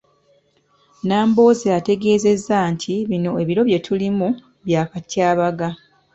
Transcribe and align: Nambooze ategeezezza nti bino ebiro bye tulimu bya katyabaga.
Nambooze 1.07 1.67
ategeezezza 1.79 2.57
nti 2.73 2.93
bino 3.09 3.29
ebiro 3.41 3.61
bye 3.67 3.79
tulimu 3.85 4.27
bya 4.65 4.81
katyabaga. 4.91 5.69